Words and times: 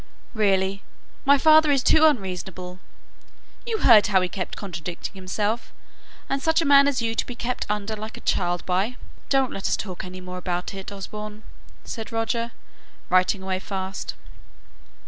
"Really, 0.33 0.81
my 1.25 1.37
father 1.37 1.69
is 1.69 1.83
too 1.83 2.05
unreasonable. 2.07 2.79
You 3.67 3.77
heard 3.81 4.07
how 4.07 4.19
he 4.21 4.29
kept 4.29 4.55
contradicting 4.55 5.13
himself; 5.13 5.71
and 6.27 6.41
such 6.41 6.59
a 6.59 6.65
man 6.65 6.87
as 6.87 7.03
you 7.03 7.13
to 7.13 7.23
be 7.23 7.35
kept 7.35 7.67
under 7.69 7.95
like 7.95 8.17
a 8.17 8.21
child 8.21 8.65
by" 8.65 8.97
"Don't 9.29 9.53
let 9.53 9.67
us 9.67 9.77
talk 9.77 10.03
any 10.03 10.19
more 10.19 10.39
about 10.39 10.73
it, 10.73 10.91
Osborne," 10.91 11.43
said 11.83 12.11
Roger, 12.11 12.49
writing 13.11 13.43
away 13.43 13.59
fast. 13.59 14.15